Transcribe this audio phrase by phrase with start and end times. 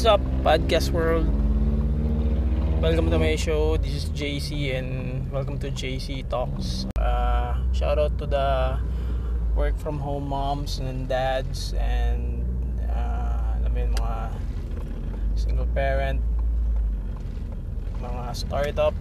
[0.00, 1.28] What's up, podcast world?
[2.80, 3.76] Welcome to my show.
[3.76, 6.88] This is JC and welcome to JC Talks.
[6.96, 8.80] Uh, shout out to the
[9.52, 12.48] work from home moms and dads and
[12.88, 14.32] uh, alam mga
[15.36, 16.24] single parent,
[18.00, 18.96] mga startup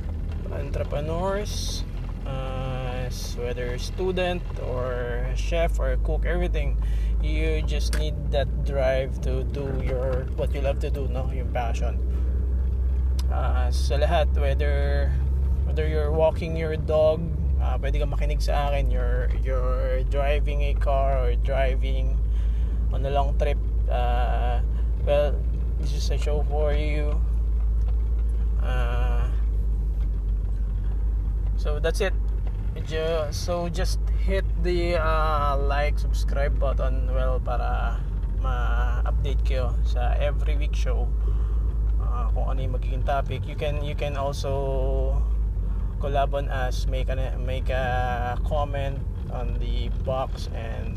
[0.52, 1.88] entrepreneurs,
[2.28, 3.08] uh,
[3.40, 6.76] whether student or chef or cook, everything
[7.22, 11.30] you just need that drive to do your what you love to do no?
[11.32, 12.00] Yung passion.
[13.30, 15.12] Uh, sa lahat whether
[15.68, 17.22] whether you're walking your dog
[17.62, 22.18] uh, pwede ka makinig sa akin you're you're driving a car or driving
[22.90, 24.64] on a long trip uh,
[25.06, 25.36] well
[25.78, 27.16] this is a show for you.
[28.60, 29.30] Uh,
[31.56, 32.14] so that's it
[33.32, 37.98] so just hit the uh, like, subscribe button well para
[38.44, 41.08] ma-update kayo sa every week show
[42.04, 43.42] uh, kung ano yung magiging topic.
[43.48, 45.18] You can you can also
[46.04, 49.00] collab on us, make a, make a comment
[49.32, 50.96] on the box and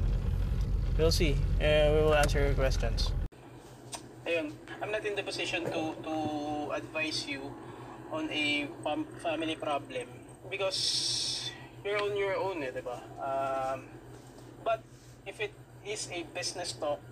[0.99, 1.39] we'll see.
[1.63, 3.11] Uh, we will answer your questions.
[4.27, 6.15] Ayun, I'm not in the position to to
[6.75, 7.51] advise you
[8.15, 10.07] on a fam- family problem
[10.47, 11.51] because
[11.85, 12.99] you're on your own eh, di ba?
[13.19, 13.91] Um,
[14.65, 14.83] but
[15.27, 15.55] if it
[15.87, 17.03] is a business talk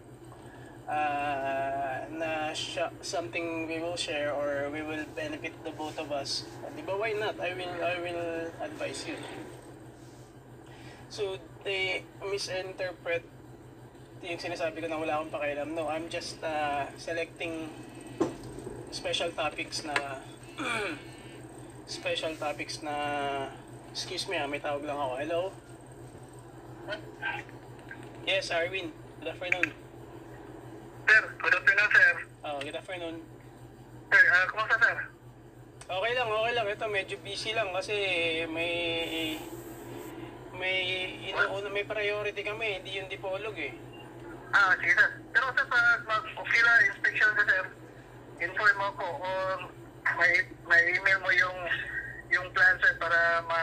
[0.86, 6.46] uh, na sh- something we will share or we will benefit the both of us,
[6.74, 7.38] di ba why not?
[7.38, 8.24] I will I will
[8.62, 9.18] advise you.
[11.10, 13.26] So they misinterpret
[14.22, 15.74] yung sinasabi ko na wala akong pakialam.
[15.74, 17.72] No, I'm just uh, selecting
[18.92, 19.96] special topics na
[21.90, 22.94] special topics na
[23.90, 25.14] Excuse me ah, may tawag lang ako.
[25.18, 25.40] Hello?
[28.22, 28.94] Yes, Arwin.
[29.18, 29.74] Good afternoon.
[31.10, 32.10] Sir, good afternoon, sir.
[32.46, 33.16] Oh, good afternoon.
[34.14, 34.96] Sir, uh, kumusta, sir?
[35.90, 36.66] Okay lang, okay lang.
[36.70, 37.94] Ito, medyo busy lang kasi
[38.46, 38.74] may
[40.54, 40.78] may
[41.26, 42.78] inuuna, may priority kami.
[42.78, 43.74] Hindi yung dipolog eh.
[44.54, 45.10] Ah, sige, sir.
[45.34, 47.64] Pero, sir, pag mag-sila inspection, sir,
[48.38, 49.42] inform mo ko or
[50.14, 51.58] may, may email mo yung
[52.30, 53.60] yung plan sir para ma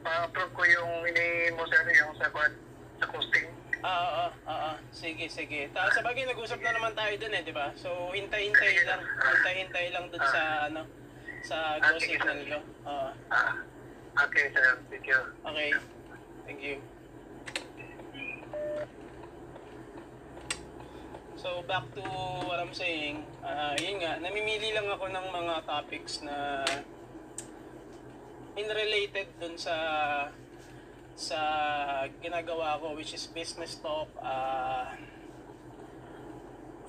[0.00, 2.26] ma-approve ko yung ini mo sir yung sa
[3.00, 3.48] sa costing.
[3.80, 4.76] Ah, ah, ah, ah.
[4.92, 5.72] Sige, sige.
[5.72, 7.72] Ta sa bagay nag-usap na naman tayo dun eh, di ba?
[7.80, 9.00] So, hintay-hintay lang.
[9.00, 10.84] Hintay-hintay lang dun sa ano
[11.40, 12.58] sa go signal ko.
[12.84, 13.16] Ah.
[13.32, 13.56] Ah,
[14.28, 14.76] okay sir.
[14.92, 15.20] Thank you.
[15.48, 15.70] Okay.
[16.44, 16.76] Thank you.
[21.40, 22.04] So back to
[22.44, 26.60] what I'm saying, uh, yun nga, namimili lang ako ng mga topics na
[28.56, 29.76] in related dun sa
[31.14, 31.40] sa
[32.24, 34.96] ginagawa ko which is business talk uh,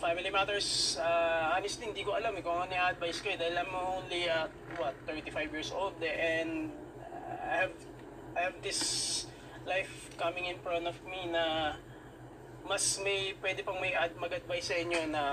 [0.02, 3.60] family matters uh, honestly hindi ko alam eh, kung ano yung advice ko eh dahil
[3.60, 4.50] I'm only at
[4.80, 6.74] what 35 years old eh, and
[7.46, 7.76] I have
[8.34, 8.82] I have this
[9.68, 11.76] life coming in front of me na
[12.66, 15.24] mas may pwede pang may ad, mag-advise sa inyo na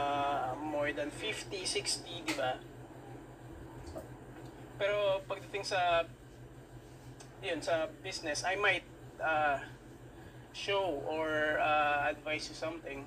[0.58, 2.56] more than 50, 60, di ba?
[4.80, 6.02] Pero pagdating sa
[7.42, 8.86] yun sa business, I might
[9.22, 9.62] uh,
[10.52, 13.06] show or uh, advise you something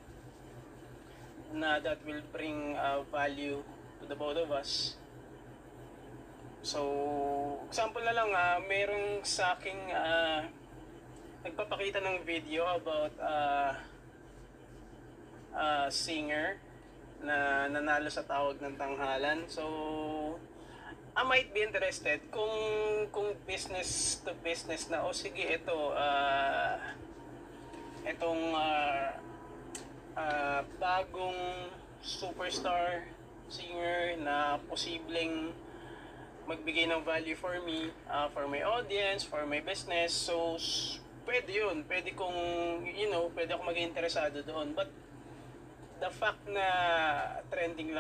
[1.52, 3.60] na that will bring uh, value
[4.00, 4.96] to the both of us.
[6.64, 10.48] So, example na lang, uh, merong sa aking uh,
[11.42, 13.72] nagpapakita ng video about uh,
[15.52, 16.62] uh, singer
[17.22, 19.50] na nanalo sa tawag ng tanghalan.
[19.50, 19.66] So,
[21.12, 22.56] I might be interested kung
[23.12, 26.80] kung business to business na o oh, sige ito uh,
[28.08, 29.20] itong uh,
[30.16, 31.68] uh, bagong
[32.00, 33.06] superstar
[33.52, 35.52] singer na posibleng
[36.48, 40.12] magbigay ng value for me, uh, for my audience, for my business.
[40.12, 40.58] So,
[41.24, 41.86] pwede yun.
[41.86, 42.36] Pwede kong,
[42.92, 44.74] you know, pwede ako maging interesado doon.
[44.74, 44.90] But,
[46.02, 46.66] the fact na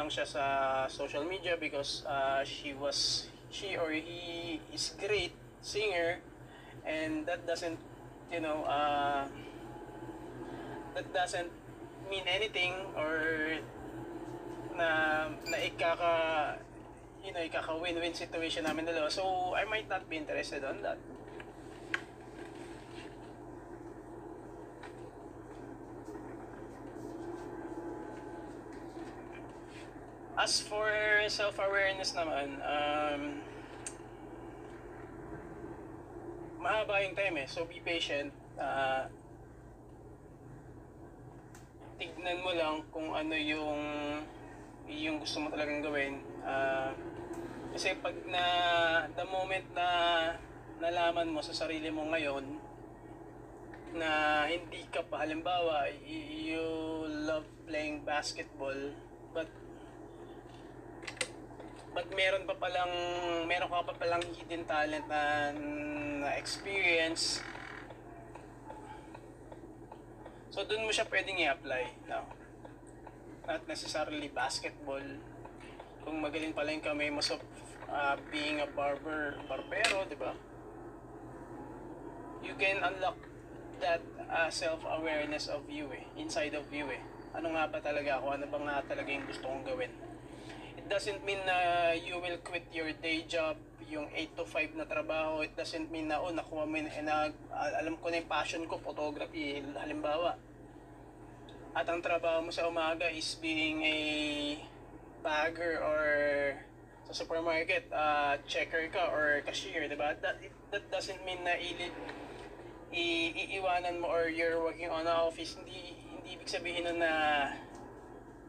[0.02, 0.44] lang siya sa
[0.90, 5.30] social media because uh, she was she or he is great
[5.62, 6.18] singer
[6.90, 7.78] and that doesn't
[8.34, 9.30] you know uh,
[10.98, 11.54] that doesn't
[12.10, 13.62] mean anything or
[14.74, 16.58] na na ikaka
[17.22, 19.14] you know ikaka win-win situation namin dalawa.
[19.14, 20.98] So I might not be interested on that
[30.42, 30.90] As for
[31.30, 33.22] self-awareness naman, um,
[36.58, 37.48] mahaba yung time eh.
[37.48, 38.34] So be patient.
[38.58, 39.06] Uh,
[42.02, 43.78] tignan mo lang kung ano yung
[44.90, 46.26] yung gusto mo talagang gawin.
[46.42, 46.90] Ah,
[47.70, 48.44] kasi pag na,
[49.14, 49.88] the moment na
[50.82, 52.44] nalaman mo sa sarili mo ngayon,
[53.94, 56.66] na hindi ka pa, halimbawa, you
[57.30, 58.76] love playing basketball,
[59.32, 59.48] but
[61.92, 62.94] but meron pa palang
[63.48, 65.52] meron ka pa palang hidden talent na,
[66.24, 67.44] na experience.
[70.52, 72.28] So doon mo siya pwedeng i-apply no?
[73.48, 75.04] not necessarily basketball.
[76.02, 77.36] Kung magaling pala yung kamay mo sa
[77.92, 80.32] uh, being a barber barbero di ba?
[82.42, 83.20] You can unlock
[83.84, 84.02] that
[84.32, 86.08] uh, self-awareness of you eh.
[86.18, 87.02] Inside of you eh.
[87.38, 88.34] Ano nga ba talaga ako?
[88.34, 89.92] Ano bang nga talaga yung gusto kong gawin
[90.92, 93.56] doesn't mean na you will quit your day job,
[93.88, 95.40] yung 8 to 5 na trabaho.
[95.40, 98.28] It doesn't mean na, oh, nakuha mo yun, eh, na, al- alam ko na yung
[98.28, 100.36] passion ko, photography, halimbawa.
[101.72, 103.98] At ang trabaho mo sa umaga is being a
[105.24, 106.04] bagger or
[107.08, 110.12] sa supermarket, uh, checker ka or cashier, di ba?
[110.20, 110.44] That,
[110.76, 111.88] that doesn't mean na ili,
[112.92, 115.56] i- iiwanan mo or you're working on a office.
[115.56, 117.12] Hindi, hindi ibig sabihin nun na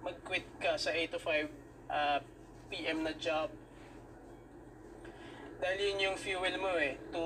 [0.03, 2.19] mag-quit ka sa 8 to 5 uh,
[2.73, 3.53] PM na job.
[5.61, 7.23] Dahil yun yung fuel mo eh, to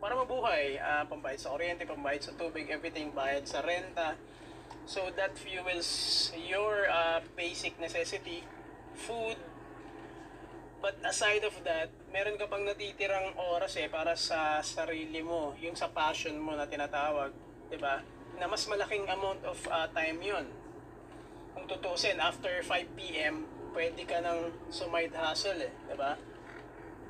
[0.00, 4.16] para mabuhay, uh, pambayad sa kuryente, pambayad sa tubig, everything, bayad sa renta.
[4.88, 8.46] So that fuels your uh, basic necessity,
[8.96, 9.36] food.
[10.78, 15.74] But aside of that, meron ka pang natitirang oras eh para sa sarili mo, yung
[15.74, 17.34] sa passion mo na tinatawag,
[17.68, 18.00] 'di ba?
[18.38, 20.46] Na mas malaking amount of uh, time 'yon
[21.58, 23.42] kung tutusin, after 5 p.m.,
[23.78, 26.18] pwede ka nang sumide hustle eh, di ba?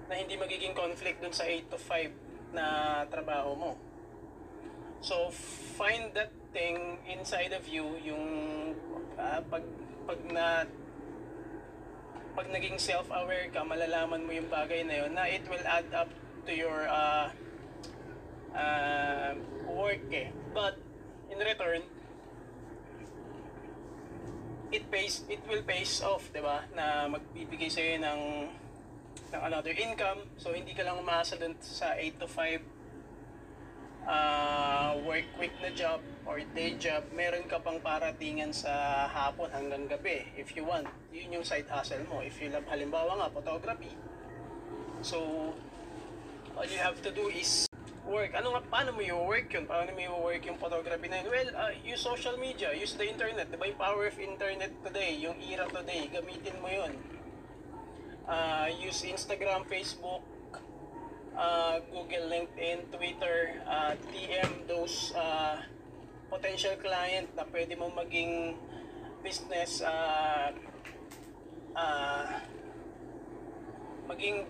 [0.05, 2.65] Na hindi magiging conflict dun sa 8 to 5 na
[3.09, 3.73] trabaho mo.
[5.01, 5.33] So,
[5.81, 8.25] find that thing inside of you, yung
[9.17, 9.65] ah, pag,
[10.05, 10.69] pag na
[12.37, 16.13] pag naging self-aware ka, malalaman mo yung bagay na yun, na it will add up
[16.45, 17.33] to your uh,
[18.53, 19.35] uh,
[19.67, 20.31] work eh.
[20.55, 20.79] But,
[21.33, 21.83] in return,
[24.73, 26.65] it pays it will pays off, 'di ba?
[26.77, 28.49] Na magbibigay sa ng
[29.29, 30.25] ng another income.
[30.41, 32.65] So hindi ka lang umaasa dun sa 8 to 5
[34.09, 37.05] uh, work week na job or day job.
[37.13, 40.89] Meron ka pang paratingan sa hapon hanggang gabi if you want.
[41.13, 42.25] Yun yung side hustle mo.
[42.25, 43.93] If you love halimbawa nga photography.
[45.05, 45.53] So
[46.57, 47.68] all you have to do is
[48.09, 48.33] work.
[48.33, 49.69] Ano nga, paano mo i-work yun?
[49.69, 51.29] Paano mo i-work yung photography na yun?
[51.29, 53.53] Well, uh, use social media, use the internet.
[53.53, 56.93] Diba yung power of internet today, yung era today, gamitin mo yun.
[58.25, 60.25] Uh, use Instagram, Facebook,
[61.37, 65.61] uh, Google, LinkedIn, Twitter, uh, DM those uh,
[66.33, 68.57] potential client na pwede mo maging
[69.25, 70.53] business uh,
[71.73, 72.27] uh,
[74.09, 74.45] maging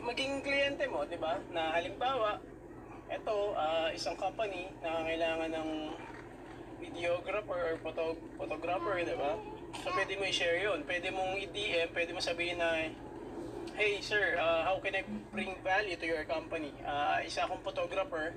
[0.00, 1.40] maging kliyente mo, 'di ba?
[1.52, 2.40] Na halimbawa,
[3.10, 5.68] ito ah, isang company na kailangan ng
[6.78, 9.36] videographer or photo, photographer, 'di ba?
[9.82, 10.86] So pwede mo i-share 'yon.
[10.86, 12.86] Pwede mong i-DM, pwede mo sabihin na
[13.76, 16.74] Hey sir, uh, how can I bring value to your company?
[16.84, 18.34] Uh, isa akong photographer.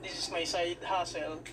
[0.00, 1.44] This is my side hustle.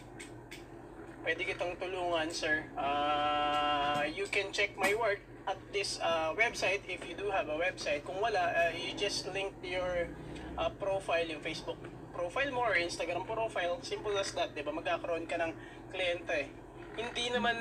[1.25, 2.63] Pwede kitang tulungan, sir.
[2.80, 5.19] Uh, you can check my work
[5.50, 8.08] at this uh, website if you do have a website.
[8.08, 10.08] Kung wala, uh, you just link your
[10.56, 11.77] uh, profile, yung Facebook
[12.19, 13.79] profile mo or Instagram profile.
[13.79, 14.75] Simple as that, di ba?
[14.75, 15.55] Magkakaroon ka ng
[15.88, 16.51] kliyente.
[16.99, 17.55] Hindi naman,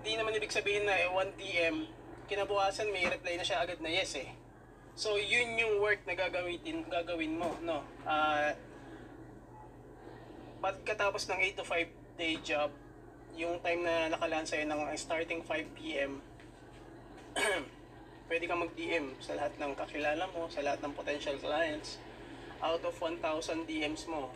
[0.00, 1.76] hindi naman ibig sabihin na eh, 1 DM,
[2.24, 4.32] kinabukasan may reply na siya agad na yes eh.
[4.96, 7.84] So, yun yung work na gagawin, gagawin mo, no?
[8.08, 8.56] Ah,
[10.64, 12.72] pagkatapos ng 8 to 5 day job,
[13.36, 16.20] yung time na nakalaan sa'yo ng starting 5 p.m.,
[18.28, 22.00] pwede kang mag-DM sa lahat ng kakilala mo, sa lahat ng potential clients.
[22.62, 24.30] Out of 1,000 DMs mo,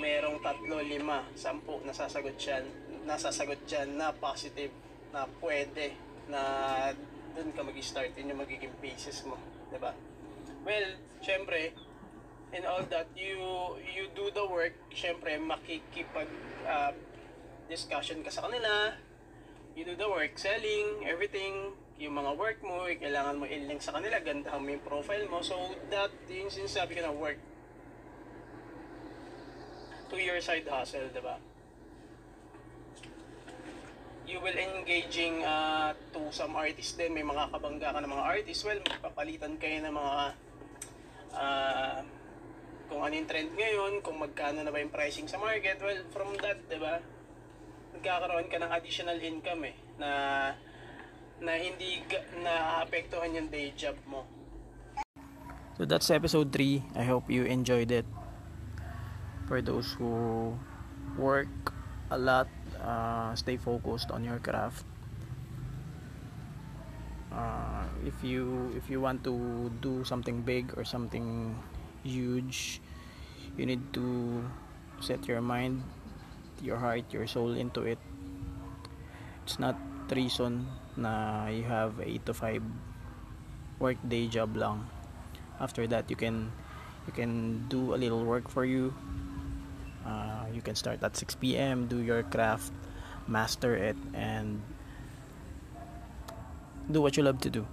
[0.00, 2.64] merong tatlo, lima, sampu nasasagot dyan,
[3.04, 4.72] nasasagot dyan na positive,
[5.12, 5.92] na pwede,
[6.32, 6.40] na
[7.36, 9.36] dun ka mag-start, yun yung magiging basis mo,
[9.76, 9.92] ba?
[10.64, 11.76] Well, syempre,
[12.56, 13.36] in all that, you
[13.84, 16.32] you do the work, syempre, makikipag
[16.64, 16.96] uh,
[17.68, 18.96] discussion ka sa kanila,
[19.76, 23.92] you do the work, selling, everything, yung mga work mo, eh, kailangan mo i-link sa
[23.92, 25.44] kanila, gandahan mo yung profile mo.
[25.44, 27.49] So, that, yung sinasabi ko na work
[30.10, 31.38] to your side hustle, di ba?
[34.26, 38.62] You will engaging uh, to some artists din, may mga kabangga ka ng mga artists,
[38.62, 40.14] well, magpapalitan kayo ng mga
[41.34, 41.98] uh,
[42.90, 46.34] kung ano yung trend ngayon, kung magkano na ba yung pricing sa market, well, from
[46.42, 46.98] that, di ba,
[47.94, 50.10] nagkakaroon ka ng additional income eh, na
[51.40, 52.04] na hindi
[52.44, 54.28] naapektuhan yung day job mo.
[55.80, 57.00] So that's episode 3.
[57.00, 58.04] I hope you enjoyed it.
[59.50, 60.54] For those who
[61.18, 61.50] work
[62.06, 62.46] a lot,
[62.78, 64.86] uh, stay focused on your craft.
[67.34, 69.34] Uh, if you if you want to
[69.82, 71.58] do something big or something
[72.06, 72.78] huge,
[73.58, 74.38] you need to
[75.02, 75.82] set your mind,
[76.62, 77.98] your heart, your soul into it.
[79.42, 79.74] It's not
[80.14, 82.62] reason na you have 8 to 5
[83.82, 84.86] work day job lang
[85.62, 86.50] after that you can
[87.06, 88.90] you can do a little work for you
[90.06, 92.72] uh, you can start at 6 p.m do your craft
[93.26, 94.60] master it and
[96.90, 97.66] do what you love to do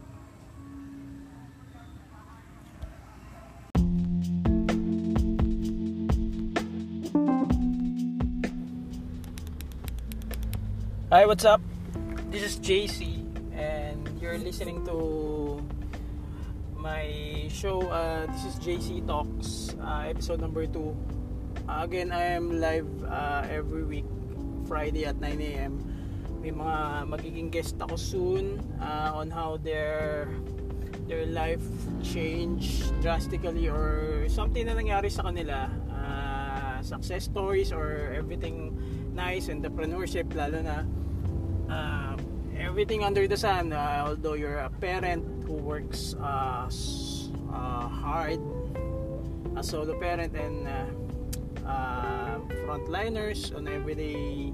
[11.09, 11.61] Hi, what's up?
[12.29, 13.23] This is JC,
[13.55, 15.63] and you're listening to
[16.75, 17.79] my show.
[17.87, 21.16] Uh, this is JC Talks, uh, episode number 2.
[21.67, 24.07] Again, I am live uh, every week,
[24.71, 25.83] Friday at 9 a.m.
[26.39, 30.31] May mga magiging guest ako soon uh, on how their
[31.11, 31.63] their life
[31.99, 35.67] changed drastically or something na nangyari sa kanila.
[35.91, 38.71] Uh, success stories or everything
[39.11, 40.87] nice, entrepreneurship lalo na
[41.67, 42.15] uh,
[42.55, 46.63] everything under the sun uh, although you're a parent who works uh,
[47.51, 48.39] uh, hard
[49.57, 50.85] a solo parent and uh,
[51.67, 54.51] uh, frontliners on everyday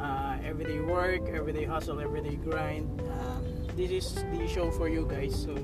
[0.00, 2.88] uh, everyday work everyday hustle everyday grind.
[3.02, 3.42] Uh,
[3.76, 5.34] this is the show for you guys.
[5.34, 5.54] So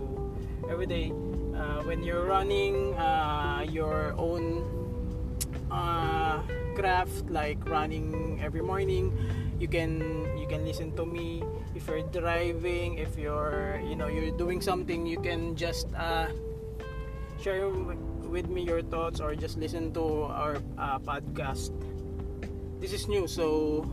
[0.68, 1.12] every day
[1.54, 4.66] uh, when you're running uh, your own
[5.70, 6.42] uh,
[6.75, 9.14] craft like running every morning
[9.58, 10.00] you can
[10.37, 11.42] you can listen to me.
[11.75, 16.28] If you're driving if you're you know you're doing something you can just uh,
[17.40, 17.68] share
[18.26, 21.71] with me your thoughts or just listen to our uh, podcast.
[22.80, 23.87] This is new so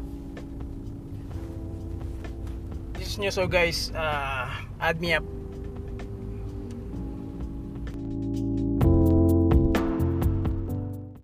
[2.93, 4.49] this is new so guys uh,
[4.79, 5.23] add me up